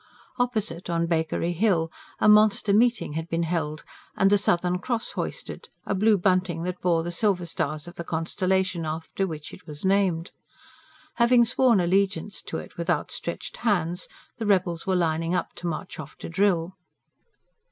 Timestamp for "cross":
4.79-5.11